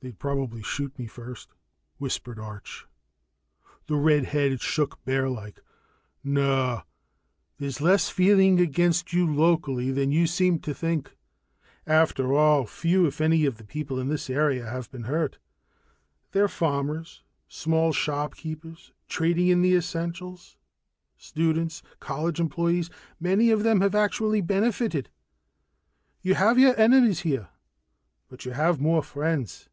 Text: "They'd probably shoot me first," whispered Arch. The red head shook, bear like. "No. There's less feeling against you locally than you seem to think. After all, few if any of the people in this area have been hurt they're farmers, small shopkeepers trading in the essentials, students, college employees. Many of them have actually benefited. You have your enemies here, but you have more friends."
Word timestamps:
"They'd 0.00 0.20
probably 0.20 0.62
shoot 0.62 0.96
me 1.00 1.08
first," 1.08 1.48
whispered 1.98 2.38
Arch. 2.38 2.86
The 3.88 3.96
red 3.96 4.26
head 4.26 4.60
shook, 4.60 5.02
bear 5.04 5.28
like. 5.28 5.58
"No. 6.22 6.82
There's 7.58 7.80
less 7.80 8.08
feeling 8.08 8.60
against 8.60 9.12
you 9.12 9.26
locally 9.26 9.90
than 9.90 10.12
you 10.12 10.28
seem 10.28 10.60
to 10.60 10.72
think. 10.72 11.16
After 11.88 12.32
all, 12.32 12.66
few 12.66 13.04
if 13.08 13.20
any 13.20 13.46
of 13.46 13.56
the 13.56 13.64
people 13.64 13.98
in 13.98 14.06
this 14.06 14.30
area 14.30 14.64
have 14.70 14.88
been 14.92 15.02
hurt 15.10 15.38
they're 16.30 16.46
farmers, 16.46 17.24
small 17.48 17.92
shopkeepers 17.92 18.92
trading 19.08 19.48
in 19.48 19.60
the 19.60 19.74
essentials, 19.74 20.56
students, 21.16 21.82
college 21.98 22.38
employees. 22.38 22.90
Many 23.18 23.50
of 23.50 23.64
them 23.64 23.80
have 23.80 23.96
actually 23.96 24.40
benefited. 24.40 25.08
You 26.22 26.34
have 26.36 26.60
your 26.60 26.78
enemies 26.78 27.22
here, 27.22 27.48
but 28.28 28.44
you 28.44 28.52
have 28.52 28.78
more 28.80 29.02
friends." 29.02 29.68